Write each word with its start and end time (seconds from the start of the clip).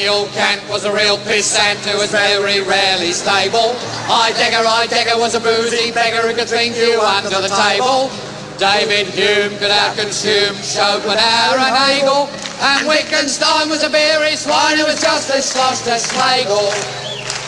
Immanuel 0.00 0.32
Kant 0.32 0.64
was 0.70 0.86
a 0.86 0.92
real 0.94 1.18
pissant 1.28 1.76
who 1.84 1.98
was 1.98 2.10
very 2.10 2.62
rarely 2.62 3.12
stable. 3.12 3.76
Heidegger, 4.08 4.64
Heidegger 4.64 5.20
was 5.20 5.34
a 5.34 5.40
boozy 5.40 5.92
beggar 5.92 6.26
who 6.26 6.32
could 6.32 6.48
drink 6.48 6.74
you 6.74 6.98
under 6.98 7.28
the 7.28 7.52
table. 7.52 8.08
David 8.56 9.12
Hume 9.12 9.52
could 9.60 9.68
outconsume 9.68 10.56
Schopenhauer 10.64 11.60
and 11.60 11.76
Hegel. 11.76 12.30
And 12.64 12.88
Wittgenstein 12.88 13.68
was 13.68 13.82
a 13.82 13.90
beery 13.90 14.36
swine 14.36 14.78
who 14.78 14.86
was 14.86 15.02
just 15.02 15.28
as 15.28 15.44
sloshed 15.44 15.86
as 15.86 16.08
Schlegel. 16.08 16.72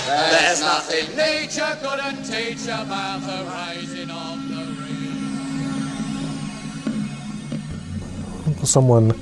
There's 0.05 0.61
nothing 0.61 1.09
Nietzsche 1.17 1.65
couldn't 1.81 2.23
teach 2.23 2.69
about 2.69 3.25
the 3.25 3.49
raising 3.49 4.11
of 4.11 4.37
the 4.53 4.77
real. 8.53 8.67
Someone 8.67 9.17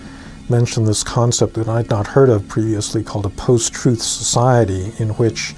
mentioned 0.51 0.87
this 0.87 1.03
concept 1.03 1.55
that 1.55 1.69
I'd 1.69 1.89
not 1.89 2.07
heard 2.07 2.29
of 2.29 2.47
previously 2.49 3.03
called 3.03 3.27
a 3.27 3.31
post 3.31 3.73
truth 3.73 4.03
society, 4.03 4.93
in 4.99 5.11
which 5.11 5.55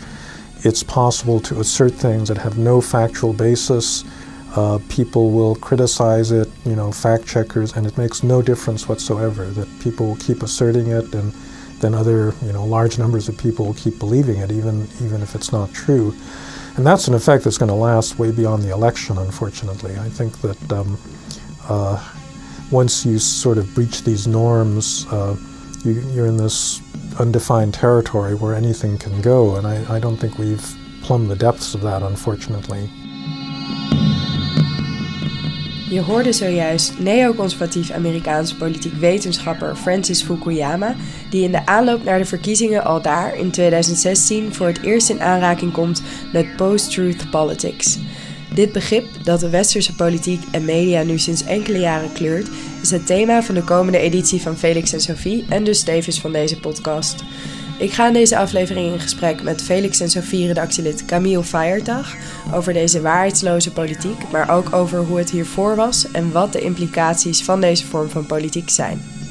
it's 0.65 0.83
possible 0.83 1.41
to 1.41 1.61
assert 1.61 1.93
things 1.93 2.29
that 2.29 2.39
have 2.39 2.59
no 2.59 2.81
factual 2.81 3.33
basis. 3.33 4.05
Uh, 4.55 4.79
people 4.89 5.31
will 5.31 5.55
criticize 5.57 6.31
it, 6.31 6.49
you 6.65 6.77
know, 6.77 6.93
fact 6.93 7.27
checkers, 7.27 7.73
and 7.73 7.87
it 7.87 7.97
makes 7.97 8.23
no 8.23 8.43
difference 8.43 8.89
whatsoever. 8.89 9.47
That 9.47 9.69
people 9.81 10.07
will 10.07 10.17
keep 10.17 10.43
asserting 10.43 10.89
it, 10.89 11.15
and 11.15 11.33
then 11.81 11.95
other, 11.95 12.35
you 12.43 12.53
know, 12.53 12.65
large 12.65 12.99
numbers 12.99 13.29
of 13.29 13.37
people 13.39 13.67
will 13.67 13.75
keep 13.75 13.99
believing 13.99 14.39
it, 14.39 14.53
even 14.53 14.87
even 15.01 15.23
if 15.23 15.35
it's 15.35 15.53
not 15.53 15.73
true. 15.73 16.15
And 16.77 16.87
that's 16.87 17.09
an 17.09 17.15
effect 17.15 17.45
that's 17.45 17.59
going 17.59 17.69
to 17.69 17.75
last 17.75 18.19
way 18.19 18.31
beyond 18.31 18.63
the 18.63 18.71
election, 18.71 19.19
unfortunately. 19.19 19.97
I 19.97 20.09
think 20.09 20.41
that 20.41 20.73
um, 20.73 20.99
uh, 21.69 22.13
once 22.73 23.05
you 23.05 23.19
sort 23.19 23.59
of 23.59 23.75
breach 23.75 24.03
these 24.03 24.27
norms, 24.27 25.07
uh, 25.11 25.37
you, 25.85 26.23
are 26.23 26.27
in 26.27 26.39
this 26.39 26.81
undefined 27.21 27.75
territory 27.75 28.35
where 28.35 28.55
anything 28.55 28.99
can 28.99 29.21
go, 29.21 29.57
and 29.57 29.67
I, 29.67 29.97
I 29.97 30.01
don't 30.01 30.17
think 30.17 30.39
we've 30.39 30.75
plumbed 31.03 31.29
the 31.29 31.37
depths 31.37 31.75
of 31.75 31.83
that, 31.83 32.03
unfortunately. 32.03 32.91
Je 35.93 36.01
hoorde 36.01 36.33
zojuist 36.33 36.99
neoconservatief 36.99 37.91
Amerikaans 37.91 38.55
politiek 38.55 38.95
wetenschapper 38.95 39.77
Francis 39.77 40.23
Fukuyama, 40.23 40.95
die 41.31 41.43
in 41.43 41.53
de 41.53 41.67
aanloop 41.67 42.05
naar 42.05 42.19
de 42.19 42.25
verkiezingen 42.25 42.85
al 42.85 43.03
daar 43.03 43.37
in 43.37 43.51
2016 43.51 44.55
voor 44.55 44.67
het 44.67 44.83
eerst 44.83 45.11
in 45.11 45.21
aanraking 45.21 45.73
komt 45.73 46.03
met 46.33 46.57
post-truth 46.57 47.31
politics. 47.31 47.99
Dit 48.55 48.73
begrip, 48.73 49.07
dat 49.25 49.41
de 49.41 49.49
westerse 49.49 49.95
politiek 49.95 50.43
en 50.51 50.65
media 50.65 51.03
nu 51.03 51.19
sinds 51.19 51.45
enkele 51.45 51.79
jaren 51.79 52.13
kleurt, 52.13 52.49
is 52.83 52.91
het 52.91 53.07
thema 53.07 53.43
van 53.43 53.55
de 53.55 53.63
komende 53.63 53.99
editie 53.99 54.41
van 54.41 54.57
Felix 54.57 54.93
en 54.93 55.01
Sophie 55.01 55.45
en 55.49 55.65
dus 55.65 55.83
tevens 55.83 56.21
van 56.21 56.33
deze 56.33 56.61
podcast. 56.61 57.25
Ik 57.79 57.93
ga 57.93 58.07
in 58.07 58.13
deze 58.13 58.37
aflevering 58.37 58.93
in 58.93 59.01
gesprek 59.01 59.43
met 59.43 59.63
Felix 59.63 60.01
en 60.01 60.11
Sophie 60.11 60.47
redactielid 60.47 61.05
Camille 61.05 61.45
Feiertag 61.45 62.15
over 62.55 62.73
deze 62.73 63.01
waarheidsloze 63.01 63.73
politiek, 63.73 64.31
maar 64.33 64.51
ook 64.51 64.73
over 64.73 64.99
hoe 64.99 65.19
het 65.19 65.31
hiervoor 65.31 65.77
was 65.77 66.11
en 66.11 66.33
wat 66.33 66.53
de 66.53 66.61
implicaties 66.61 67.43
van 67.43 67.61
deze 67.61 67.87
vorm 67.87 68.09
van 68.09 68.27
politiek 68.27 68.71
zijn. 68.71 69.22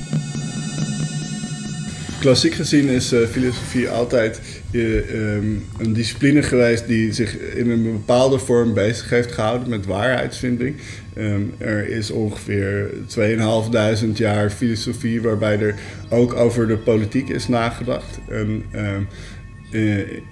Klassiek 2.22 2.54
gezien 2.54 2.88
is 2.88 3.14
uh, 3.14 3.28
filosofie 3.28 3.90
altijd 3.90 4.42
um, 4.72 5.66
een 5.78 5.94
discipline 5.94 6.44
geweest 6.44 6.88
die 6.88 7.14
zich 7.14 7.38
in 7.38 7.70
een 7.70 7.84
bepaalde 7.84 8.40
vorm 8.40 8.74
bezig 8.74 9.10
heeft 9.10 9.32
gehouden 9.32 9.70
met 9.70 9.86
waarheidsvinding. 9.86 10.76
Um, 11.18 11.54
er 11.58 11.90
is 11.90 12.12
ongeveer 12.12 12.90
2500 13.08 14.18
jaar 14.18 14.50
filosofie 14.50 15.22
waarbij 15.22 15.60
er 15.60 15.76
ook 16.10 16.34
over 16.34 16.68
de 16.68 16.78
politiek 16.78 17.30
is 17.30 17.48
nagedacht. 17.48 18.20
En, 18.30 18.64
um, 18.76 19.08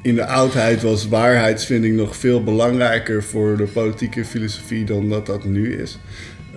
in 0.02 0.16
de 0.16 0.26
oudheid 0.26 0.82
was 0.82 1.08
waarheidsvinding 1.08 1.95
nog 1.95 2.16
veel 2.16 2.44
belangrijker 2.44 3.23
voor 3.23 3.58
de 3.58 3.67
politieke 3.67 4.26
filosofie 4.26 4.86
dan 4.86 5.10
dat 5.10 5.26
dat 5.26 5.44
nu 5.45 5.73
is. 5.73 6.00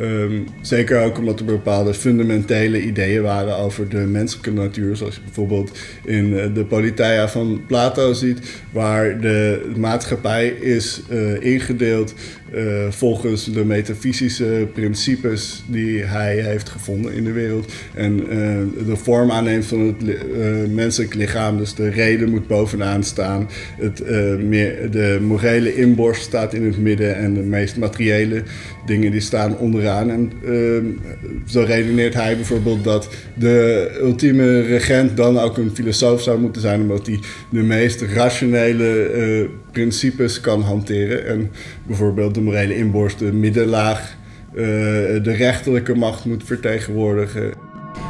Um, 0.00 0.46
zeker 0.60 1.02
ook 1.04 1.18
omdat 1.18 1.38
er 1.38 1.44
bepaalde 1.44 1.94
fundamentele 1.94 2.82
ideeën 2.82 3.22
waren 3.22 3.56
over 3.56 3.88
de 3.88 3.96
menselijke 3.96 4.52
natuur. 4.52 4.96
Zoals 4.96 5.14
je 5.14 5.20
bijvoorbeeld 5.24 5.78
in 6.04 6.38
eh, 6.38 6.54
de 6.54 6.64
Politeia 6.64 7.28
van 7.28 7.62
Plato 7.66 8.12
ziet, 8.12 8.38
waar 8.70 9.20
de 9.20 9.70
maatschappij 9.76 10.48
is 10.48 11.02
uh, 11.10 11.42
ingedeeld 11.44 12.14
uh, 12.54 12.90
volgens 12.90 13.44
de 13.52 13.64
metafysische 13.64 14.68
principes 14.72 15.64
die 15.66 16.02
hij 16.04 16.36
heeft 16.36 16.68
gevonden 16.68 17.12
in 17.12 17.24
de 17.24 17.32
wereld. 17.32 17.72
En 17.94 18.16
de 18.86 18.96
vorm 18.96 19.30
aanneemt 19.30 19.66
van 19.66 19.80
het 19.80 20.72
menselijk 20.74 21.14
lichaam. 21.14 21.58
Dus 21.58 21.74
de 21.74 21.88
reden 21.88 22.30
moet 22.30 22.46
bovenaan 22.46 23.04
staan. 23.04 23.48
Het, 23.78 24.10
meer, 24.40 24.90
de 24.90 25.18
morele 25.22 25.74
inborst 25.74 26.22
staat 26.22 26.54
in 26.54 26.64
het 26.64 26.78
midden. 26.78 27.16
En 27.16 27.34
de 27.34 27.40
meest 27.40 27.76
materiële 27.76 28.42
dingen 28.86 29.10
die 29.10 29.20
staan 29.20 29.58
onderaan. 29.58 30.10
En 30.10 30.32
ehm, 30.44 30.84
zo 31.46 31.62
redeneert 31.66 32.14
hij 32.14 32.36
bijvoorbeeld 32.36 32.84
dat 32.84 33.08
de 33.34 33.88
ultieme 34.00 34.60
regent 34.60 35.16
dan 35.16 35.38
ook 35.38 35.56
een 35.56 35.70
filosoof 35.74 36.22
zou 36.22 36.40
moeten 36.40 36.62
zijn. 36.62 36.80
Omdat 36.80 37.06
hij 37.06 37.20
de 37.50 37.62
meest 37.62 38.00
rationele 38.00 39.48
principes 39.72 40.40
kan 40.40 40.62
hanteren. 40.62 41.26
En 41.26 41.50
bijvoorbeeld 41.86 42.34
de 42.34 42.40
morele 42.40 42.76
inborst, 42.76 43.18
de 43.18 43.32
middenlaag, 43.32 44.16
uh, 44.54 44.60
de 45.22 45.32
rechterlijke 45.36 45.94
macht 45.94 46.24
moet 46.24 46.44
vertegenwoordigen. 46.44 47.52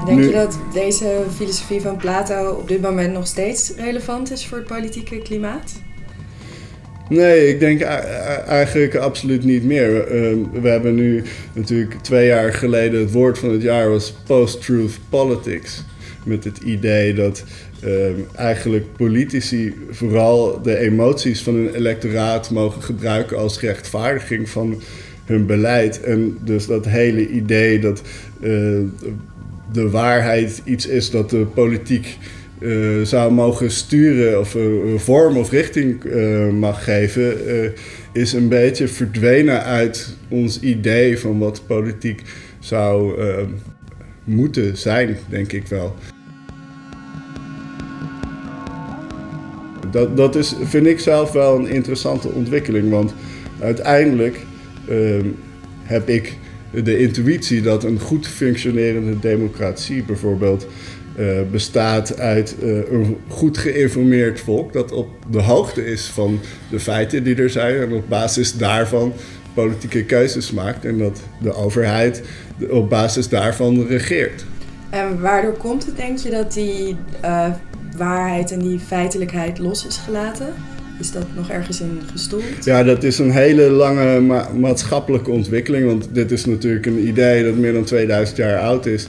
Denk 0.06 0.20
je 0.22 0.30
dat 0.30 0.58
deze 0.72 1.22
filosofie 1.34 1.80
van 1.80 1.96
Plato 1.96 2.50
op 2.50 2.68
dit 2.68 2.80
moment 2.80 3.12
nog 3.12 3.26
steeds 3.26 3.72
relevant 3.76 4.30
is 4.30 4.46
voor 4.46 4.58
het 4.58 4.66
politieke 4.66 5.22
klimaat? 5.22 5.72
Nee, 7.08 7.48
ik 7.48 7.60
denk 7.60 7.80
eigenlijk 7.80 8.94
absoluut 8.94 9.44
niet 9.44 9.64
meer. 9.64 10.06
Ehm, 10.06 10.38
we 10.62 10.68
hebben 10.68 10.94
nu 10.94 11.22
natuurlijk 11.52 11.94
twee 12.02 12.26
jaar 12.26 12.52
geleden 12.52 13.00
het 13.00 13.12
woord 13.12 13.38
van 13.38 13.50
het 13.50 13.62
jaar 13.62 13.90
was 13.90 14.14
post-truth 14.26 14.98
politics. 15.08 15.84
Met 16.24 16.44
het 16.44 16.58
idee 16.58 17.14
dat 17.14 17.44
Ehm, 17.82 18.20
eigenlijk 18.34 18.96
politici 18.96 19.74
vooral 19.90 20.62
de 20.62 20.78
emoties 20.78 21.42
van 21.42 21.54
hun 21.54 21.74
electoraat 21.74 22.50
mogen 22.50 22.82
gebruiken 22.82 23.38
als 23.38 23.60
rechtvaardiging 23.60 24.48
van 24.48 24.82
hun 25.24 25.46
beleid. 25.46 26.00
En 26.00 26.38
dus 26.44 26.66
dat 26.66 26.84
hele 26.84 27.28
idee 27.28 27.78
dat 27.78 28.02
eh, 28.40 28.50
de 29.72 29.90
waarheid 29.90 30.62
iets 30.64 30.86
is 30.86 31.10
dat 31.10 31.30
de 31.30 31.46
politiek 31.54 32.18
uh, 32.62 33.04
zou 33.04 33.32
mogen 33.32 33.70
sturen 33.70 34.40
of 34.40 34.54
een 34.54 35.00
vorm 35.00 35.36
of 35.36 35.50
richting 35.50 36.04
uh, 36.04 36.48
mag 36.48 36.84
geven, 36.84 37.36
is 38.12 38.32
een 38.32 38.48
beetje 38.48 38.88
verdwenen 38.88 39.62
uit 39.62 40.16
ons 40.28 40.60
idee 40.60 41.18
van 41.18 41.38
wat 41.38 41.62
politiek 41.66 42.22
zou 42.58 43.20
moeten 44.24 44.76
zijn, 44.76 45.16
denk 45.28 45.52
ik 45.52 45.66
wel. 45.66 45.96
dat, 49.92 50.16
dat 50.16 50.36
is, 50.36 50.54
vind 50.62 50.86
ik 50.86 51.00
zelf 51.00 51.32
wel 51.32 51.58
een 51.58 51.68
interessante 51.68 52.28
ontwikkeling. 52.28 52.90
Want 52.90 53.14
uiteindelijk 53.60 54.40
ehm, 54.88 55.26
heb 55.82 56.08
ik 56.08 56.36
de 56.84 56.98
intuïtie 56.98 57.62
dat 57.62 57.84
een 57.84 58.00
goed 58.00 58.26
functionerende 58.26 59.18
democratie 59.18 60.02
bijvoorbeeld 60.02 60.66
uh, 61.18 61.40
bestaat 61.50 62.18
uit 62.18 62.56
uh, 62.62 62.90
een 62.90 63.16
goed 63.28 63.58
geïnformeerd 63.58 64.40
volk 64.40 64.72
dat 64.72 64.92
op 64.92 65.08
de 65.30 65.40
hoogte 65.40 65.86
is 65.86 66.06
van 66.06 66.40
de 66.70 66.80
feiten 66.80 67.24
die 67.24 67.36
er 67.36 67.50
zijn 67.50 67.76
en 67.76 67.92
op 67.92 68.08
basis 68.08 68.56
daarvan 68.56 69.12
politieke 69.54 70.04
keuzes 70.04 70.50
maakt 70.50 70.84
en 70.84 70.98
dat 70.98 71.20
de 71.40 71.54
overheid 71.54 72.22
op 72.70 72.90
basis 72.90 73.28
daarvan 73.28 73.86
regeert. 73.86 74.44
En 74.90 75.20
waardoor 75.20 75.56
komt 75.56 75.86
het, 75.86 75.96
denk 75.96 76.18
je, 76.18 76.30
dat 76.30 76.52
die 76.52 76.96
uh, 77.24 77.46
waarheid 77.96 78.50
en 78.50 78.58
die 78.58 78.78
feitelijkheid 78.78 79.58
los 79.58 79.86
is 79.86 79.96
gelaten? 79.96 80.54
Is 81.00 81.12
dat 81.12 81.26
nog 81.34 81.50
ergens 81.50 81.80
in 81.80 82.00
gestoeld? 82.12 82.64
Ja, 82.64 82.82
dat 82.82 83.02
is 83.02 83.18
een 83.18 83.30
hele 83.30 83.70
lange 83.70 84.20
maatschappelijke 84.58 85.30
ontwikkeling. 85.30 85.86
Want 85.86 86.08
dit 86.12 86.30
is 86.30 86.44
natuurlijk 86.44 86.86
een 86.86 87.06
idee 87.06 87.44
dat 87.44 87.56
meer 87.56 87.72
dan 87.72 87.84
2000 87.84 88.36
jaar 88.36 88.58
oud 88.58 88.86
is. 88.86 89.08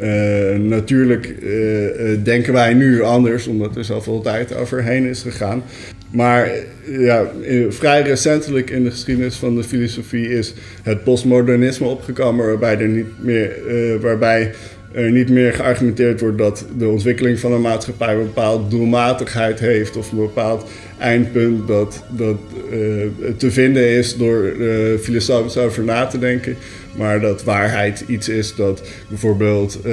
Uh, 0.00 0.56
natuurlijk 0.58 1.34
uh, 1.42 2.24
denken 2.24 2.52
wij 2.52 2.74
nu 2.74 3.02
anders, 3.02 3.46
omdat 3.46 3.76
er 3.76 3.84
zoveel 3.84 4.20
tijd 4.20 4.56
overheen 4.56 5.04
is 5.04 5.22
gegaan. 5.22 5.62
Maar 6.10 6.50
ja, 6.84 7.30
vrij 7.68 8.02
recentelijk 8.02 8.70
in 8.70 8.84
de 8.84 8.90
geschiedenis 8.90 9.36
van 9.36 9.56
de 9.56 9.64
filosofie 9.64 10.28
is 10.28 10.54
het 10.82 11.04
postmodernisme 11.04 11.86
opgekomen, 11.86 12.46
waarbij 12.46 12.78
er 12.78 12.88
niet 12.88 13.22
meer, 13.22 13.50
waarbij 14.00 14.52
er 14.94 15.10
niet 15.10 15.30
meer 15.30 15.52
geargumenteerd 15.52 16.20
wordt 16.20 16.38
dat 16.38 16.66
de 16.78 16.88
ontwikkeling 16.88 17.38
van 17.38 17.52
een 17.52 17.60
maatschappij 17.60 18.14
een 18.14 18.22
bepaalde 18.22 18.68
doelmatigheid 18.68 19.60
heeft 19.60 19.96
of 19.96 20.12
een 20.12 20.18
bepaald 20.18 20.70
eindpunt 20.98 21.66
dat, 21.66 22.04
dat 22.10 22.36
uh, 22.70 23.06
te 23.36 23.50
vinden 23.50 23.88
is 23.88 24.16
door 24.16 24.42
uh, 24.44 24.98
filosofisch 24.98 25.56
over 25.56 25.84
na 25.84 26.06
te 26.06 26.18
denken. 26.18 26.56
Maar 26.96 27.20
dat 27.20 27.44
waarheid 27.44 28.04
iets 28.06 28.28
is 28.28 28.54
dat 28.54 28.82
bijvoorbeeld 29.08 29.78
uh, 29.86 29.92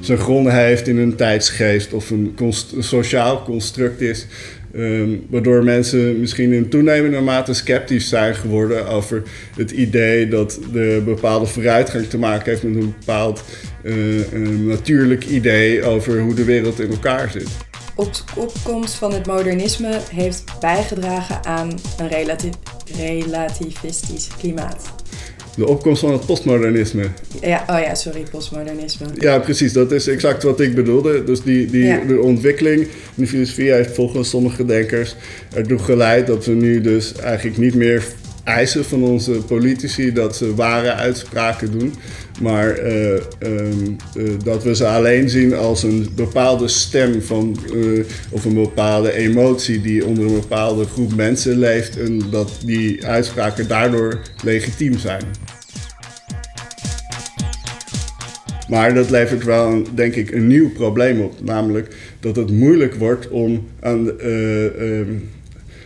zijn 0.00 0.18
gronden 0.18 0.54
heeft 0.54 0.88
in 0.88 0.98
een 0.98 1.16
tijdsgeest 1.16 1.92
of 1.92 2.10
een, 2.10 2.36
sociaal 2.78 3.42
construct 3.42 4.00
is. 4.00 4.26
Ehm, 4.74 5.08
waardoor 5.28 5.64
mensen 5.64 6.20
misschien 6.20 6.52
in 6.52 6.68
toenemende 6.68 7.20
mate 7.20 7.54
sceptisch 7.54 8.08
zijn 8.08 8.34
geworden 8.34 8.88
over 8.88 9.22
het 9.56 9.70
idee 9.70 10.28
dat 10.28 10.60
de 10.72 11.02
bepaalde 11.04 11.46
vooruitgang 11.46 12.06
te 12.06 12.18
maken 12.18 12.50
heeft 12.50 12.62
met 12.62 12.74
een 12.74 12.94
bepaald 12.98 13.44
uh, 13.82 14.32
een 14.32 14.66
natuurlijk 14.66 15.26
idee 15.26 15.84
over 15.84 16.20
hoe 16.20 16.34
de 16.34 16.44
wereld 16.44 16.80
in 16.80 16.90
elkaar 16.90 17.30
zit. 17.30 17.48
Op 17.94 18.10
opkomst 18.36 18.94
van 18.94 19.12
het 19.12 19.26
modernisme 19.26 19.98
heeft 20.12 20.44
bijgedragen 20.60 21.44
aan 21.44 21.78
een 21.98 22.08
relativistisch 22.96 24.28
klimaat 24.38 24.99
de 25.60 25.66
opkomst 25.66 26.00
van 26.00 26.12
het 26.12 26.26
postmodernisme. 26.26 27.02
Ja, 27.40 27.64
oh 27.66 27.78
ja, 27.78 27.94
sorry, 27.94 28.22
postmodernisme. 28.30 29.06
Ja, 29.18 29.38
precies, 29.38 29.72
dat 29.72 29.92
is 29.92 30.06
exact 30.06 30.42
wat 30.42 30.60
ik 30.60 30.74
bedoelde. 30.74 31.24
Dus 31.24 31.42
die, 31.42 31.66
die, 31.66 32.06
de 32.06 32.20
ontwikkeling 32.20 32.80
in 32.80 32.88
de 33.14 33.26
filosofie 33.26 33.72
heeft 33.72 33.94
volgens 33.94 34.28
sommige 34.28 34.64
denkers 34.64 35.16
ertoe 35.54 35.78
geleid 35.78 36.26
dat 36.26 36.44
we 36.44 36.52
nu 36.52 36.80
dus 36.80 37.14
eigenlijk 37.16 37.58
niet 37.58 37.74
meer 37.74 38.04
eisen 38.44 38.84
van 38.84 39.02
onze 39.02 39.32
politici 39.32 40.12
dat 40.12 40.36
ze 40.36 40.54
ware 40.54 40.92
uitspraken 40.92 41.78
doen. 41.78 41.94
Maar 42.40 42.86
uh, 42.86 43.20
dat 44.44 44.62
we 44.62 44.74
ze 44.74 44.86
alleen 44.86 45.28
zien 45.28 45.54
als 45.54 45.82
een 45.82 46.08
bepaalde 46.14 46.68
stem 46.68 47.22
van, 47.22 47.58
uh, 47.74 48.04
of 48.30 48.44
een 48.44 48.54
bepaalde 48.54 49.12
emotie 49.12 49.80
die 49.80 50.06
onder 50.06 50.24
een 50.24 50.40
bepaalde 50.40 50.84
groep 50.84 51.14
mensen 51.14 51.58
leeft. 51.58 51.98
En 51.98 52.22
dat 52.30 52.50
die 52.64 53.06
uitspraken 53.06 53.68
daardoor 53.68 54.20
legitiem 54.44 54.98
zijn. 54.98 55.22
Maar 58.70 58.94
dat 58.94 59.10
levert 59.10 59.44
wel, 59.44 59.82
denk 59.94 60.14
ik, 60.14 60.30
een 60.30 60.46
nieuw 60.46 60.70
probleem 60.72 61.20
op. 61.20 61.44
Namelijk 61.44 61.94
dat 62.20 62.36
het 62.36 62.50
moeilijk 62.50 62.94
wordt 62.94 63.28
om 63.28 63.68
aan 63.80 64.12
uh, 64.24 65.00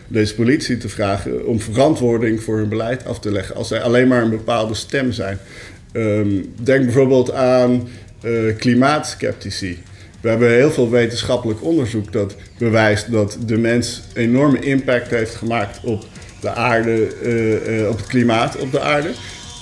deze 0.07 0.35
politie 0.35 0.77
te 0.77 0.89
vragen 0.89 1.47
om 1.47 1.59
verantwoording 1.59 2.43
voor 2.43 2.57
hun 2.57 2.69
beleid 2.69 3.05
af 3.05 3.19
te 3.19 3.31
leggen. 3.31 3.55
Als 3.55 3.67
zij 3.67 3.81
alleen 3.81 4.07
maar 4.07 4.21
een 4.21 4.29
bepaalde 4.29 4.73
stem 4.73 5.11
zijn. 5.11 5.37
Um, 5.93 6.53
denk 6.63 6.83
bijvoorbeeld 6.83 7.31
aan 7.31 7.87
uh, 8.25 8.55
klimaatskeptici. 8.57 9.77
We 10.21 10.29
hebben 10.29 10.49
heel 10.51 10.71
veel 10.71 10.89
wetenschappelijk 10.89 11.63
onderzoek 11.63 12.11
dat 12.11 12.35
bewijst 12.57 13.11
dat 13.11 13.37
de 13.45 13.57
mens 13.57 14.01
enorme 14.13 14.59
impact 14.59 15.09
heeft 15.09 15.35
gemaakt 15.35 15.79
op 15.83 16.05
de 16.41 16.49
aarde, 16.49 17.07
uh, 17.23 17.89
op 17.89 17.97
het 17.97 18.07
klimaat 18.07 18.57
op 18.57 18.71
de 18.71 18.79
aarde. 18.79 19.09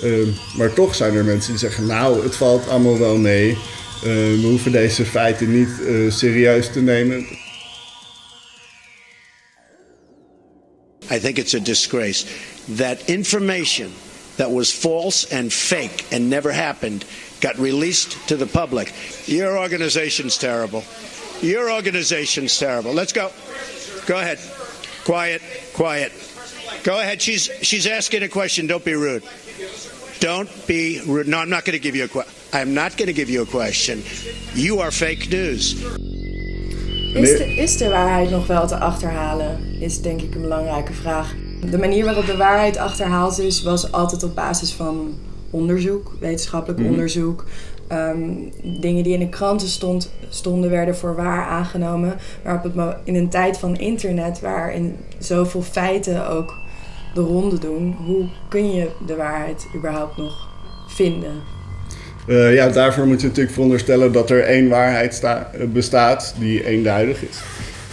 Ehm, 0.03 0.29
maar 0.57 0.73
toch 0.73 0.95
zijn 0.95 1.15
er 1.15 1.25
mensen 1.25 1.51
die 1.51 1.59
zeggen, 1.59 1.85
nou, 1.85 2.23
het 2.23 2.35
valt 2.35 2.67
allemaal 2.67 2.99
wel 2.99 3.17
mee. 3.17 3.57
Ehm, 4.03 4.41
we 4.41 4.47
hoeven 4.47 4.71
deze 4.71 5.05
feiten 5.05 5.51
niet 5.59 5.69
serieus 6.09 6.71
te 6.71 6.81
nemen. 6.81 7.25
I 11.11 11.19
think 11.19 11.37
it's 11.37 11.53
a 11.53 11.59
disgrace 11.59 12.25
that 12.77 12.97
information 13.07 13.91
that 14.37 14.51
was 14.51 14.71
false 14.71 15.29
and 15.31 15.53
fake 15.53 16.05
and 16.11 16.29
never 16.29 16.51
happened 16.51 17.05
got 17.39 17.57
released 17.59 18.17
to 18.27 18.35
the 18.35 18.47
public. 18.47 18.91
Your 19.25 19.57
organization's 19.57 20.37
terrible. 20.37 20.83
Your 21.41 21.69
organization's 21.69 22.57
terrible. 22.57 22.93
Let's 22.93 23.13
go. 23.13 23.31
Go 24.05 24.17
ahead. 24.17 24.39
Quiet, 25.03 25.41
quiet. 25.73 26.11
Go 26.83 26.99
ahead. 26.99 27.21
She's 27.21 27.49
she's 27.61 27.85
asking 27.85 28.23
a 28.23 28.29
question. 28.29 28.67
Don't 28.67 28.83
be 28.83 28.93
rude. 28.93 29.23
Don't 30.23 30.49
be 30.65 31.01
rude. 31.05 31.27
No, 31.27 31.39
I'm 31.39 31.49
not 31.49 31.65
going 31.65 31.77
to 31.77 31.83
give 31.83 31.97
you 31.97 32.05
a 32.05 32.07
question. 32.07 32.33
I'm 32.53 32.73
not 32.73 32.95
going 32.95 33.07
to 33.07 33.13
give 33.13 33.29
you 33.29 33.41
a 33.41 33.45
question. 33.45 34.03
You 34.53 34.79
are 34.79 34.91
fake 34.91 35.27
news. 35.29 35.75
Is 37.13 37.37
de, 37.37 37.55
is 37.55 37.77
de 37.77 37.89
waarheid 37.89 38.29
nog 38.29 38.47
wel 38.47 38.67
te 38.67 38.77
achterhalen? 38.77 39.59
Is 39.79 40.01
denk 40.01 40.21
ik 40.21 40.35
een 40.35 40.41
belangrijke 40.41 40.93
vraag. 40.93 41.33
De 41.69 41.77
manier 41.77 42.05
waarop 42.05 42.25
de 42.25 42.37
waarheid 42.37 42.77
achterhaald 42.77 43.39
is, 43.39 43.63
was 43.63 43.91
altijd 43.91 44.23
op 44.23 44.35
basis 44.35 44.71
van 44.71 45.17
onderzoek, 45.49 46.15
wetenschappelijk 46.19 46.79
mhm. 46.79 46.89
onderzoek. 46.89 47.45
Ehm, 47.87 48.29
dingen 48.81 49.03
die 49.03 49.13
in 49.13 49.19
de 49.19 49.29
kranten 49.29 49.67
stond, 49.67 50.11
stonden, 50.29 50.69
werden 50.69 50.95
voor 50.95 51.15
waar 51.15 51.45
aangenomen. 51.45 52.17
Maar 52.43 52.55
op 52.55 52.75
het, 52.75 52.95
in 53.03 53.15
een 53.15 53.29
tijd 53.29 53.57
van 53.57 53.75
internet, 53.75 54.39
waarin 54.39 54.95
zoveel 55.17 55.61
feiten 55.61 56.29
ook 56.29 56.61
de 57.13 57.21
ronde 57.21 57.59
doen, 57.59 57.95
hoe 58.05 58.25
kun 58.49 58.73
je 58.73 58.87
de 59.05 59.15
waarheid 59.15 59.67
überhaupt 59.75 60.17
nog 60.17 60.47
vinden? 60.87 61.31
Uh, 62.27 62.53
ja, 62.53 62.69
daarvoor 62.69 63.07
moet 63.07 63.21
je 63.21 63.27
natuurlijk 63.27 63.53
veronderstellen 63.53 64.11
dat 64.11 64.29
er 64.29 64.43
één 64.43 64.69
waarheid 64.69 65.13
sta, 65.13 65.51
bestaat 65.73 66.35
die 66.39 66.65
eenduidig 66.65 67.21
is. 67.21 67.41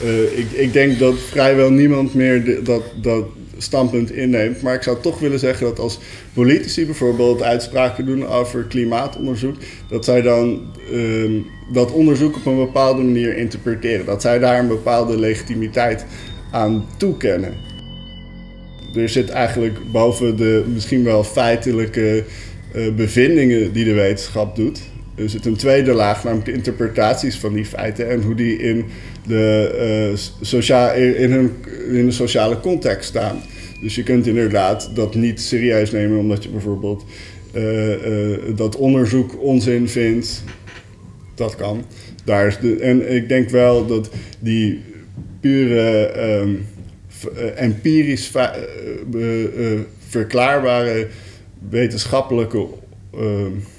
Uh, 0.05 0.38
ik, 0.38 0.50
ik, 0.50 0.72
denk 0.72 0.99
dat 0.99 1.19
vrijwel 1.19 1.70
niemand 1.70 2.14
meer 2.14 2.64
dat, 2.64 2.82
dat 3.02 3.25
standpunt 3.62 4.12
inneemt. 4.12 4.62
Maar 4.62 4.75
ik 4.75 4.82
zou 4.82 4.96
toch 5.00 5.19
willen 5.19 5.38
zeggen 5.38 5.66
dat 5.66 5.78
als 5.78 5.99
politici 6.32 6.87
bijvoorbeeld 6.87 7.43
uitspraken 7.43 8.06
doen 8.06 8.26
over 8.26 8.64
klimaatonderzoek, 8.64 9.56
dat 9.88 10.05
zij 10.05 10.23
dan 10.23 10.61
uh, 10.93 11.43
dat 11.73 11.93
onderzoek 11.93 12.37
op 12.37 12.46
een 12.46 12.56
bepaalde 12.56 13.02
manier 13.02 13.37
interpreteren. 13.37 14.06
Dat 14.06 14.23
zij 14.23 14.38
daar 14.38 14.58
een 14.58 14.69
bepaalde 14.69 15.19
legitimiteit 15.19 16.05
aan 16.50 16.87
toekennen. 16.96 17.55
Er 18.94 19.08
zit 19.08 19.28
eigenlijk 19.28 19.78
boven 19.92 20.37
de 20.37 20.64
misschien 20.72 21.04
wel 21.04 21.25
feitelijke 21.25 22.25
uh, 22.75 22.94
bevindingen 22.94 23.72
die 23.72 23.84
de 23.84 23.94
wetenschap 23.94 24.56
doet. 24.56 24.81
Er 25.14 25.31
zit 25.31 25.46
een 25.46 25.56
tweede 25.56 25.92
laag, 25.92 26.25
namelijk 26.25 26.46
de 26.46 26.54
interpretaties 26.54 27.37
van 27.37 27.52
die 27.52 27.64
feiten 27.64 28.10
en 28.10 28.22
hoe 28.22 28.34
die 28.34 28.56
in 28.56 28.84
de, 29.26 30.16
uh, 30.52 31.20
in, 31.20 31.31
hun, 31.31 31.52
in 31.90 32.06
de 32.06 32.12
sociale 32.12 32.60
context 32.60 33.08
staan. 33.08 33.40
Dus 33.82 33.94
je 33.94 34.02
kunt 34.02 34.26
inderdaad 34.26 34.90
dat 34.94 35.14
niet 35.14 35.40
serieus 35.40 35.90
nemen 35.90 36.19
omdat 36.19 36.42
je 36.42 36.48
bijvoorbeeld 36.48 37.04
uh, 37.54 37.96
dat 38.56 38.76
onderzoek 38.76 39.42
onzin 39.42 39.88
vindt. 39.88 40.42
Dat 41.34 41.56
kan. 41.56 41.84
Daar 42.25 42.46
is 42.46 42.58
de, 42.58 42.76
en 42.76 43.14
ik 43.14 43.28
denk 43.28 43.50
wel 43.50 43.87
dat 43.87 44.10
die 44.38 44.81
pure 45.40 46.12
um, 46.40 46.66
empirisch 47.56 48.31
verklaarbare 50.08 51.06
wetenschappelijke 51.70 52.67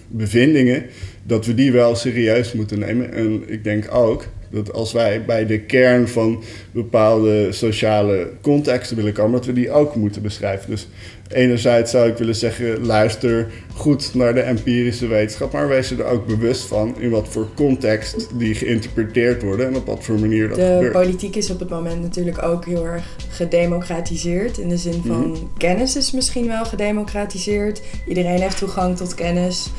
bevindingen, 0.08 0.86
dat 1.24 1.46
we 1.46 1.54
die 1.54 1.72
wel 1.72 1.96
serieus 1.96 2.54
moeten 2.54 2.80
nemen. 2.80 3.14
En 3.14 3.44
ik 3.48 3.64
denk 3.64 3.94
ook 3.94 4.26
dat 4.51 4.74
als 4.74 4.91
wij 4.91 5.25
bij 5.25 5.46
de 5.46 5.60
kern 5.60 6.08
van 6.08 6.43
bepaalde 6.72 7.51
sociale 7.51 8.29
contexten 8.41 8.96
willen 8.96 9.13
komen, 9.13 9.31
dat 9.31 9.46
we 9.46 9.53
die 9.53 9.72
ook 9.72 9.96
moeten 9.96 10.22
beschrijven. 10.22 10.70
Dus 10.70 10.88
enerzijds 11.27 11.91
zou 11.91 12.10
ik 12.10 12.17
willen 12.17 12.36
zeggen, 12.36 12.86
luister 12.86 13.51
goed 13.74 14.13
naar 14.13 14.34
de 14.34 14.41
empirische 14.41 15.08
wetenschap, 15.08 15.51
maar 15.51 15.67
wees 15.67 15.91
er 15.91 16.05
ook 16.05 16.27
bewust 16.27 16.63
van 16.63 16.96
in 17.00 17.10
wat 17.10 17.27
voor 17.27 17.48
context 17.55 18.27
die 18.38 18.55
geïnterpreteerd 18.55 19.41
worden 19.41 19.67
en 19.67 19.75
op 19.75 19.86
wat 19.86 20.03
voor 20.03 20.20
manier 20.20 20.48
dat 20.48 20.58
de 20.58 20.63
gebeurt. 20.63 20.93
De 20.93 21.00
politiek 21.00 21.36
is 21.36 21.51
op 21.51 21.60
het 21.60 21.70
moment 21.70 22.01
natuurlijk 22.01 22.43
ook 22.43 22.65
heel 22.65 22.86
erg 22.86 23.15
gedemocratiseerd. 23.29 24.58
In 24.58 24.70
de 24.70 24.77
zin 24.77 25.01
van 25.05 25.29
mhm. 25.29 25.39
kennis 25.58 25.96
is 25.96 26.12
misschien 26.12 26.48
wel 26.48 26.65
gedemocratiseerd. 26.65 27.81
Iedereen 28.08 28.41
heeft 28.41 28.58
toegang 28.58 28.98
tot 28.98 29.15
kennis. 29.15 29.70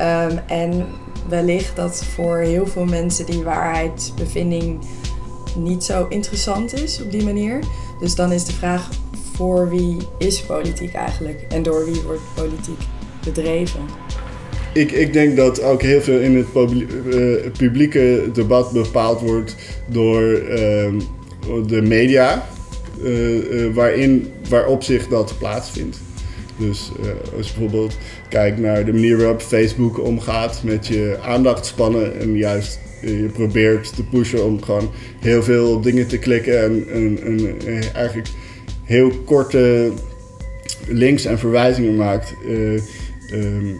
Um, 0.00 0.38
en 0.46 0.86
wellicht 1.28 1.76
dat 1.76 2.04
voor 2.04 2.36
heel 2.36 2.66
veel 2.66 2.84
mensen 2.84 3.26
die 3.26 3.42
waarheidsbevinding 3.42 4.78
niet 5.56 5.84
zo 5.84 6.06
interessant 6.08 6.82
is 6.82 7.02
op 7.02 7.10
die 7.10 7.24
manier. 7.24 7.58
Dus 8.00 8.14
dan 8.14 8.32
is 8.32 8.44
de 8.44 8.52
vraag 8.52 8.88
voor 9.34 9.68
wie 9.68 9.96
is 10.18 10.42
politiek 10.42 10.94
eigenlijk 10.94 11.44
en 11.48 11.62
door 11.62 11.84
wie 11.84 12.00
wordt 12.00 12.22
politiek 12.34 12.80
bedreven? 13.24 13.80
Ik, 14.72 14.92
ik 14.92 15.12
denk 15.12 15.36
dat 15.36 15.62
ook 15.62 15.82
heel 15.82 16.00
veel 16.00 16.20
in 16.20 16.36
het 16.36 16.46
uh, 16.54 17.50
publieke 17.58 18.30
debat 18.32 18.72
bepaald 18.72 19.20
wordt 19.20 19.54
door 19.86 20.22
uh, 20.22 20.92
de 21.66 21.82
media, 21.82 22.46
uh, 23.02 23.74
waarin, 23.74 24.32
waarop 24.48 24.82
zich 24.82 25.08
dat 25.08 25.34
plaatsvindt. 25.38 26.00
Dus 26.58 26.90
als 27.36 27.48
je 27.48 27.58
bijvoorbeeld 27.58 27.96
kijkt 28.28 28.58
naar 28.58 28.84
de 28.84 28.92
manier 28.92 29.16
waarop 29.16 29.42
Facebook 29.42 29.98
omgaat 29.98 30.62
met 30.64 30.86
je 30.86 31.18
aandachtspannen 31.22 32.20
en 32.20 32.36
juist 32.36 32.80
je 33.00 33.28
probeert 33.32 33.94
te 33.94 34.04
pushen 34.04 34.44
om 34.44 34.62
gewoon 34.62 34.90
heel 35.20 35.42
veel 35.42 35.80
dingen 35.80 36.06
te 36.06 36.18
klikken 36.18 36.62
en, 36.62 37.18
en 37.22 37.94
eigenlijk 37.94 38.28
heel 38.84 39.10
korte 39.24 39.92
links 40.86 41.24
en 41.24 41.38
verwijzingen 41.38 41.96
maakt, 41.96 42.34
um, 43.32 43.76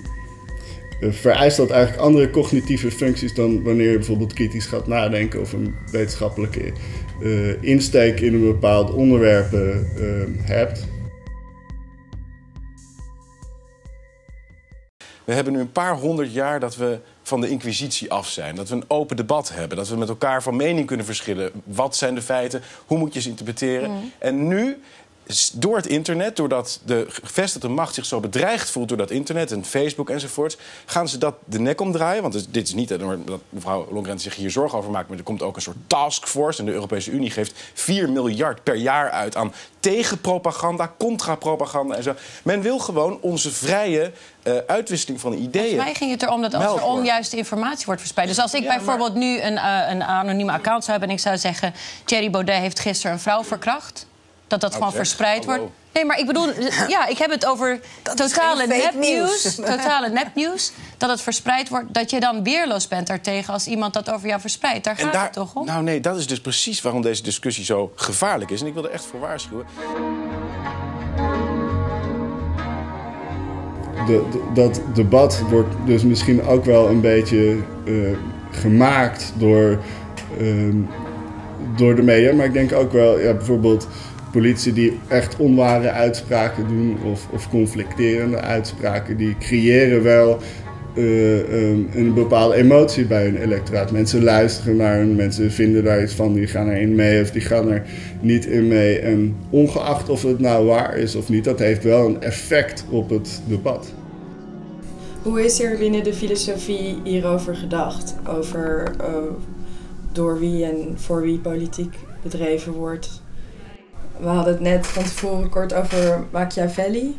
vereist 1.01 1.57
dat 1.57 1.71
eigenlijk 1.71 2.03
andere 2.03 2.31
cognitieve 2.31 2.91
functies 2.91 3.35
dan 3.35 3.63
wanneer 3.63 3.91
je 3.91 3.97
bijvoorbeeld 3.97 4.33
kritisch 4.33 4.67
gaat 4.67 4.87
nadenken 4.87 5.41
of 5.41 5.53
een 5.53 5.75
wetenschappelijke 5.91 6.73
insteek 7.61 8.21
in 8.21 8.35
een 8.35 8.45
bepaald 8.45 8.93
onderwerp 8.93 9.53
ehm, 9.53 10.31
hebt. 10.41 10.87
We 15.29 15.35
hebben 15.35 15.53
nu 15.53 15.61
een 15.61 15.73
paar 15.73 15.95
honderd 15.95 16.33
jaar 16.33 16.61
dat 16.61 16.77
we 16.77 16.99
van 17.23 17.41
de 17.41 17.49
inquisitie 17.49 18.13
af 18.13 18.29
zijn. 18.29 18.55
Dat 18.55 18.69
we 18.69 18.75
een 18.75 18.85
open 18.87 19.17
debat 19.17 19.49
hebben. 19.49 19.77
Dat 19.77 19.89
we 19.89 19.97
met 19.97 20.09
elkaar 20.09 20.43
van 20.43 20.57
mening 20.57 20.87
kunnen 20.87 21.07
verschillen. 21.07 21.51
Wat 21.65 21.97
zijn 21.97 22.15
de 22.15 22.23
feiten? 22.23 22.63
Hoe 22.87 22.99
moet 22.99 23.15
je 23.15 23.21
ze 23.21 23.29
interpreteren? 23.29 23.91
Mm. 23.91 24.13
En 24.19 24.47
nu 24.47 24.83
door 25.55 25.77
het 25.77 25.87
internet, 25.87 26.37
doordat 26.37 26.81
de 26.85 27.07
gevestigde 27.09 27.69
macht 27.69 27.95
zich 27.95 28.05
zo 28.05 28.21
bedreigd 28.21 28.71
voelt 28.71 28.89
door 28.89 28.97
dat 28.97 29.11
internet 29.11 29.53
en 29.53 29.65
Facebook 29.65 30.11
enzovoort, 30.11 30.59
gaan 30.87 31.09
ze 31.09 31.19
dat 31.19 31.35
de 31.45 31.59
nek 31.61 31.81
omdraaien. 31.81 32.23
Want 32.23 32.47
dit 32.51 32.67
is 32.67 32.75
niet 32.75 32.89
dat 32.89 33.01
mevrouw 33.49 33.89
Longren 33.91 34.19
zich 34.19 34.35
hier 34.35 34.51
zorgen 34.51 34.79
over 34.79 34.91
maakt, 34.91 35.09
maar 35.09 35.19
er 35.19 35.25
komt 35.25 35.43
ook 35.43 35.57
een 35.57 35.63
soort 35.63 35.77
taskforce. 35.87 36.61
En 36.61 36.67
de 36.67 36.73
Europese 36.73 37.11
Unie 37.11 37.31
geeft 37.31 37.53
4 37.75 38.11
miljard 38.11 38.63
per 38.63 38.75
jaar 38.75 39.11
uit 39.11 39.37
aan 39.37 39.53
tegenpropaganda, 39.81 40.93
contrapropaganda 40.99 41.95
en 41.95 42.03
zo. 42.03 42.15
Men 42.43 42.61
wil 42.61 42.79
gewoon 42.79 43.19
onze 43.21 43.51
vrije 43.51 44.13
uh, 44.43 44.57
uitwisseling 44.67 45.21
van 45.21 45.33
ideeën. 45.33 45.53
Volgens 45.53 45.85
mij 45.85 45.95
ging 45.95 46.11
het 46.11 46.23
erom 46.23 46.43
dat 46.43 46.55
als 46.55 46.81
er 46.81 46.85
onjuiste 46.85 47.37
informatie 47.37 47.87
wordt 47.87 48.01
verspreid. 48.01 48.29
Dus 48.29 48.39
als 48.39 48.55
ik 48.55 48.67
bijvoorbeeld 48.67 49.15
nu 49.15 49.41
een, 49.41 49.53
uh, 49.53 49.81
een 49.89 50.03
anonieme 50.03 50.53
account 50.53 50.85
zou 50.85 50.91
hebben 50.91 51.09
en 51.09 51.15
ik 51.15 51.23
zou 51.23 51.39
zeggen: 51.39 51.75
Thierry 52.05 52.31
Baudet 52.31 52.59
heeft 52.59 52.81
gisteren 52.81 53.13
een 53.13 53.21
vrouw 53.21 53.45
verkracht 53.45 54.07
dat 54.49 54.61
dat 54.61 54.75
gewoon 54.75 54.93
verspreid 54.93 55.45
wordt. 55.45 55.63
Nee, 55.93 56.05
maar 56.05 56.19
ik 56.19 56.27
bedoel, 56.27 56.49
ja, 56.89 57.07
ik 57.07 57.19
heb 57.19 57.31
het 57.31 57.47
over 57.47 57.81
totale 58.03 58.67
nepnieuws. 58.67 59.55
Totale 59.75 60.09
nepnieuws. 60.09 60.73
Dat 60.97 61.11
het 61.11 61.21
verspreid 61.21 61.69
wordt, 61.69 61.95
dat 61.95 62.11
je 62.11 62.21
dan 62.21 62.43
weerloos 62.43 62.89
bent 62.89 63.07
daartegen 63.07 63.53
als 63.53 63.67
iemand 63.67 63.93
dat 63.95 64.11
over 64.11 64.29
jou 64.29 64.41
verspreidt. 64.41 64.85
Daar 64.85 64.97
gaat 64.97 65.23
het 65.23 65.33
toch 65.33 65.55
om? 65.55 65.67
Nou 65.67 65.83
nee, 65.83 66.01
dat 66.01 66.17
is 66.17 66.27
dus 66.27 66.41
precies 66.41 66.83
waarom 66.83 67.03
deze 67.03 67.23
discussie 67.23 67.65
zo 67.65 67.93
gevaarlijk 67.95 68.51
is. 68.51 68.61
En 68.61 68.67
ik 68.67 68.75
wil 68.75 68.85
er 68.85 68.91
echt 68.91 69.05
voor 69.05 69.21
waarschuwen. 69.21 69.67
De, 74.07 74.29
dat 74.55 74.81
debat 74.95 75.41
wordt 75.49 75.75
dus 75.87 76.03
misschien 76.03 76.43
ook 76.43 76.65
wel 76.65 76.89
een 76.89 77.01
beetje 77.01 77.59
uh, 77.85 78.17
gemaakt 78.51 79.33
door, 79.37 79.79
uh, 80.41 80.75
door 81.77 81.95
de 81.95 82.03
media. 82.03 82.35
Maar 82.35 82.47
ik 82.47 82.53
denk 82.53 82.73
ook 82.73 82.93
wel, 82.93 83.21
ja, 83.21 83.33
bijvoorbeeld 83.33 83.89
politie 84.33 84.73
die 84.73 84.99
echt 85.09 85.37
onware 85.37 85.91
uitspraken 85.91 86.69
doen 86.69 86.97
of, 87.13 87.29
of 87.33 87.49
conflicterende 87.49 88.41
uitspraken, 88.41 89.17
die 89.17 89.37
creëren 89.39 90.03
wel 90.03 90.39
uh, 90.95 91.71
um, 91.71 91.89
een 91.95 92.15
bepaalde 92.15 92.55
emotie 92.55 93.05
bij 93.05 93.25
hun 93.25 93.37
electoraat. 93.37 93.91
Mensen 93.91 94.25
luisteren 94.25 94.77
naar 94.77 94.97
hen, 94.97 95.17
mensen 95.17 95.53
vinden 95.53 95.85
daar 95.85 96.03
iets 96.03 96.15
van, 96.15 96.33
die 96.33 96.47
gaan 96.47 96.69
erin 96.69 96.95
mee 96.95 97.23
of 97.23 97.31
die 97.31 97.43
gaan 97.43 97.71
er 97.71 97.83
niet 98.21 98.47
in 98.47 98.69
mee. 98.69 98.99
En 98.99 99.37
ongeacht 99.51 100.09
of 100.09 100.23
het 100.23 100.39
nou 100.39 100.67
waar 100.67 100.97
is 100.97 101.15
of 101.15 101.29
niet, 101.29 101.45
dat 101.45 101.59
heeft 101.59 101.85
wel 101.85 102.07
een 102.07 102.23
effect 102.23 102.85
op 102.91 103.11
het 103.11 103.43
debat. 103.47 103.93
Hoe 105.23 105.45
is 105.45 105.61
er 105.61 105.79
binnen 105.79 106.05
de 106.05 106.15
filosofie 106.15 106.97
hierover 107.05 107.57
gedacht? 107.57 108.15
Over 108.27 108.91
uh, 109.01 109.07
door 110.13 110.39
wie 110.39 110.65
en 110.65 110.95
voor 110.97 111.23
wie 111.23 111.39
politiek 111.39 111.95
bedreven 112.23 112.73
wordt? 112.73 113.23
We 114.21 114.27
hadden 114.27 114.53
het 114.53 114.63
net 114.63 114.87
van 114.87 115.03
tevoren 115.03 115.49
kort 115.49 115.75
over 115.75 116.25
Machiavelli. 116.31 117.17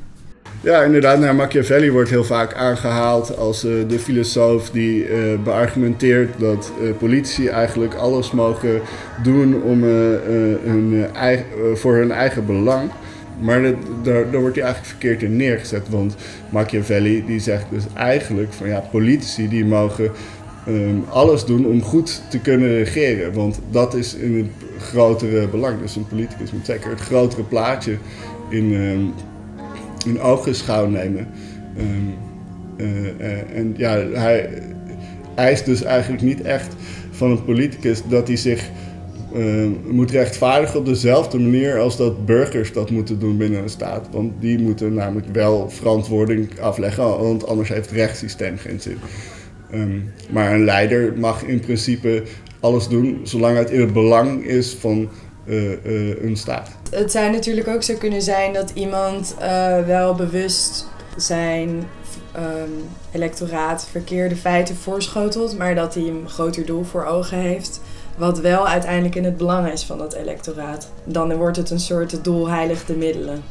Ja, 0.62 0.82
inderdaad. 0.82 1.20
Nou, 1.20 1.36
Machiavelli 1.36 1.91
wordt 1.91 2.10
heel 2.10 2.24
vaak 2.24 2.53
aangehaald 2.53 3.38
als 3.38 3.65
uh, 3.65 3.72
de 3.88 4.00
filosoof 4.00 4.70
die 4.70 5.10
uh, 5.10 5.39
beargumenteert 5.44 6.39
dat 6.39 6.72
uh, 6.82 6.89
politici 6.98 7.48
eigenlijk 7.48 7.94
alles 7.94 8.32
mogen 8.32 8.82
doen 9.24 9.62
om, 9.63 9.84
voor 11.74 11.96
hun 11.96 12.12
eigen 12.12 12.46
belang. 12.46 12.91
Maar 13.41 13.62
dat, 13.62 13.75
daar, 14.03 14.39
wordt 14.39 14.56
hij 14.56 14.65
eigenlijk 14.65 14.86
verkeerd 14.86 15.24
in 15.24 15.36
neergezet. 15.36 15.89
Want 15.89 16.15
Machiavelli 16.50 17.25
die 17.25 17.39
zegt 17.39 17.65
dus 17.70 17.84
eigenlijk 17.94 18.53
van 18.53 18.68
ja, 18.68 18.79
politici 18.79 19.48
die 19.48 19.65
mogen 19.65 20.12
um, 20.68 21.06
alles 21.10 21.46
doen 21.46 21.65
om 21.65 21.82
goed 21.82 22.22
te 22.29 22.39
kunnen 22.39 22.68
regeren. 22.68 23.34
Want 23.34 23.60
dat 23.72 23.94
is 23.94 24.15
in 24.15 24.38
het 24.38 24.68
grotere 24.79 25.48
belang. 25.48 25.81
Dus 25.81 25.95
een 25.95 26.07
politicus 26.07 26.51
moet 26.51 26.65
zeker 26.65 26.89
het 26.89 27.00
grotere 27.00 27.43
plaatje 27.43 27.98
in, 28.50 28.74
um, 28.74 29.13
in 30.05 30.21
ogenschouw 30.21 30.88
nemen. 30.88 31.27
Um, 31.77 32.13
uh, 32.77 33.57
en 33.57 33.74
ja, 33.77 33.98
hij 34.13 34.50
eist 35.36 35.65
dus 35.65 35.83
eigenlijk 35.83 36.21
niet 36.21 36.41
echt 36.41 36.75
van 37.12 37.31
een 37.31 37.43
politicus 37.43 38.01
dat 38.07 38.27
hij 38.27 38.38
zich 38.38 38.69
uh, 39.36 39.67
moet 39.91 40.12
rechtvaardigen 40.12 40.79
op 40.79 40.86
dezelfde 40.86 41.39
manier 41.39 41.79
als 41.79 41.98
dat 41.98 42.25
burgers 42.25 42.74
dat 42.74 42.89
moeten 42.89 43.19
doen 43.19 43.38
binnen 43.38 43.62
een 43.62 43.69
staat. 43.69 44.07
Want 44.12 44.31
die 44.39 44.59
moeten 44.59 44.93
namelijk 44.93 45.27
wel 45.31 45.69
verantwoording 45.69 46.59
afleggen, 46.59 47.03
want 47.03 47.48
anders 47.48 47.69
heeft 47.69 47.89
het 47.89 47.98
rechtssysteem 47.98 48.57
geen 48.57 48.81
zin. 48.81 48.98
Maar 50.29 50.53
een 50.53 50.63
leider 50.63 51.13
mag 51.17 51.43
in 51.43 51.59
principe 51.59 52.24
alles 52.60 52.88
doen 52.88 53.20
zolang 53.24 53.58
het 53.58 53.70
in 53.70 53.82
het 53.82 53.94
belang 53.94 54.46
is 54.46 54.74
van 54.80 55.10
uh, 55.46 55.86
uh, 55.86 56.24
een 56.24 56.38
staat. 56.38 56.70
Het 56.92 57.12
zou 57.12 57.32
natuurlijk 57.32 57.68
ook 57.68 57.84
zo 57.84 57.94
kunnen 57.94 58.22
zijn 58.22 58.54
dat 58.54 58.72
iemand 58.74 59.36
uh, 59.42 59.86
wel 59.86 60.16
bewust 60.16 60.88
zijn 61.16 61.70
um, 62.36 62.88
electoraat 63.12 63.88
verkeerde 63.92 64.36
feiten 64.36 64.75
voorschotelt, 64.75 65.58
maar 65.58 65.75
dat 65.75 65.94
hij 65.94 66.04
een 66.04 66.30
groter 66.30 66.66
doel 66.66 66.84
voor 66.84 67.06
ogen 67.06 67.38
heeft. 67.38 67.82
Wat 68.18 68.39
wel 68.39 68.68
uiteindelijk 68.68 69.16
in 69.16 69.24
het 69.24 69.38
belang 69.38 69.72
is 69.72 69.84
van 69.84 69.98
dat 69.98 70.13
electoraat. 70.13 70.92
Dan 71.04 71.36
wordt 71.36 71.58
het 71.58 71.70
een 71.70 71.80
soort 71.80 72.24
doel 72.24 72.50
heilig 72.50 72.86
de 72.86 72.96
middelen. 72.96 73.44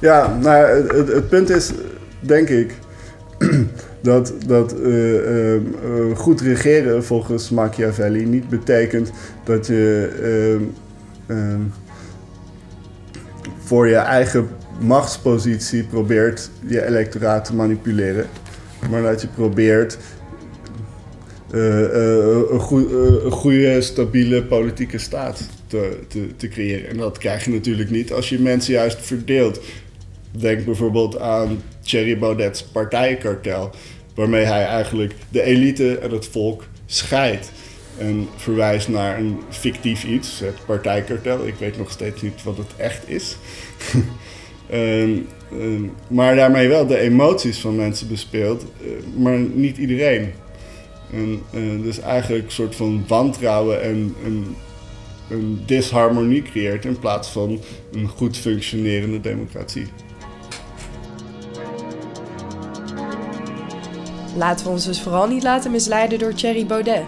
Ja, 0.00 0.36
nou, 0.40 0.66
het, 0.96 1.08
het 1.08 1.28
punt 1.28 1.50
is, 1.50 1.70
denk 2.20 2.48
ik, 2.48 2.74
dat, 4.02 4.34
dat 4.46 4.74
uh, 4.78 5.14
uh, 5.14 5.60
goed 6.16 6.40
regeren 6.40 7.04
volgens 7.04 7.50
Machiavelli 7.50 8.24
niet 8.26 8.48
betekent 8.48 9.10
dat 9.44 9.66
je 9.66 10.08
ehm, 11.28 11.60
voor 13.64 13.88
je 13.88 13.96
eigen 13.96 14.48
machtspositie 14.80 15.84
probeert 15.84 16.50
je 16.66 16.86
electoraat 16.86 17.44
te 17.44 17.54
manipuleren. 17.54 18.26
Maar 18.90 19.02
dat 19.02 19.20
je 19.20 19.28
probeert 19.28 19.98
een, 21.50 22.60
goe, 22.60 23.20
een, 23.24 23.30
goede, 23.30 23.80
stabiele 23.80 24.42
politieke 24.42 24.98
staat 24.98 25.48
te, 25.66 25.98
te, 26.08 26.36
te 26.36 26.48
creëren. 26.48 26.88
En 26.88 26.96
dat 26.96 27.18
krijg 27.18 27.44
je 27.44 27.50
natuurlijk 27.50 27.90
niet 27.90 28.12
als 28.12 28.28
je 28.28 28.38
mensen 28.38 28.72
juist 28.72 28.98
verdeelt. 29.00 29.60
Denk 30.30 30.64
bijvoorbeeld 30.64 31.18
aan 31.18 31.62
Thierry 31.80 32.18
Baudet's 32.18 32.62
partijkartel, 32.62 33.70
waarmee 34.14 34.44
hij 34.44 34.64
eigenlijk 34.64 35.14
de 35.28 35.42
elite 35.42 35.98
en 35.98 36.10
het 36.10 36.26
volk 36.26 36.64
scheidt. 36.86 37.52
En 37.98 38.28
verwijst 38.36 38.88
naar 38.88 39.18
een 39.18 39.40
fictief 39.48 40.04
iets, 40.04 40.40
het 40.40 40.66
partijkartel. 40.66 41.46
Ik 41.46 41.54
weet 41.54 41.78
nog 41.78 41.90
steeds 41.90 42.22
niet 42.22 42.42
wat 42.42 42.56
het 42.56 42.70
echt 42.76 43.08
is. 43.08 43.36
maar 46.08 46.36
daarmee 46.36 46.68
wel 46.68 46.86
de 46.86 46.98
emoties 46.98 47.58
van 47.58 47.76
mensen 47.76 48.08
bespeelt, 48.08 48.64
uh, 48.84 48.90
maar 49.16 49.38
niet 49.38 49.76
iedereen. 49.76 50.32
En, 51.12 51.42
uh, 51.54 51.82
dus 51.82 52.00
eigenlijk 52.00 52.44
een 52.44 52.52
soort 52.52 52.76
van 52.76 53.04
wantrouwen 53.06 53.82
en 53.82 54.14
een, 54.24 54.56
een 55.30 55.62
disharmonie 55.66 56.42
creëert 56.42 56.84
in 56.84 56.98
plaats 56.98 57.28
van 57.28 57.60
een 57.92 58.08
goed 58.08 58.36
functionerende 58.36 59.20
democratie. 59.20 59.86
Laten 64.36 64.66
we 64.66 64.72
ons 64.72 64.84
dus 64.84 65.00
vooral 65.00 65.26
niet 65.26 65.42
laten 65.42 65.70
misleiden 65.70 66.18
door 66.18 66.34
Thierry 66.34 66.66
Baudet. 66.66 67.02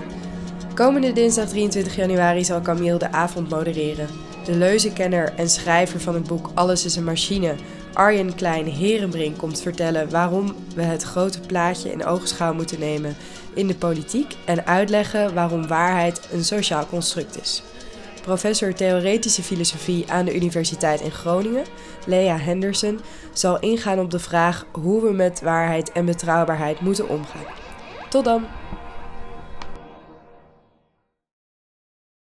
Komende 0.75 1.13
dinsdag 1.13 1.49
23 1.49 1.97
januari 1.97 2.45
zal 2.45 2.61
Camille 2.61 2.99
de 2.99 3.13
avond 3.13 3.49
modereren. 3.49 4.09
De 4.45 4.55
leuzenkenner 4.55 5.33
en 5.37 5.51
schrijver 5.51 6.01
van 6.01 6.15
het 6.15 6.27
boek 6.27 6.51
Alles 6.55 6.85
is 6.85 6.97
een 6.97 7.05
machine, 7.05 7.55
Arjen 7.93 8.35
Klein 8.35 8.67
Herenbrink, 8.67 9.39
komt 9.39 9.61
vertellen 9.61 10.11
waarom 10.11 10.55
we 10.75 10.83
het 10.83 11.03
grote 11.03 11.41
plaatje 11.41 11.93
in 11.93 12.05
oogschouw 12.05 12.55
moeten 12.55 12.79
nemen 12.79 13.17
in 13.55 13.67
de 13.67 13.75
politiek 13.75 14.37
en 14.45 14.67
uitleggen 14.67 15.35
waarom 15.35 15.67
waarheid 15.67 16.29
een 16.33 16.45
sociaal 16.45 16.87
construct 16.87 17.41
is. 17.41 17.63
Professor 18.23 18.75
Theoretische 18.75 19.43
Filosofie 19.43 20.11
aan 20.11 20.25
de 20.25 20.35
Universiteit 20.35 21.01
in 21.01 21.11
Groningen, 21.11 21.65
Lea 22.07 22.37
Henderson, 22.37 23.01
zal 23.33 23.61
ingaan 23.61 23.99
op 23.99 24.11
de 24.11 24.19
vraag 24.19 24.67
hoe 24.73 25.03
we 25.03 25.13
met 25.13 25.41
waarheid 25.41 25.93
en 25.93 26.05
betrouwbaarheid 26.05 26.81
moeten 26.81 27.09
omgaan. 27.09 27.45
Tot 28.09 28.25
dan! 28.25 28.47